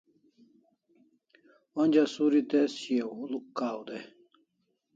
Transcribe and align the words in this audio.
Onja 1.81 2.03
suri 2.13 2.41
tez 2.51 2.71
shiaw 2.81 3.09
huluk 3.17 3.45
kaw 3.57 3.79
day 3.87 4.03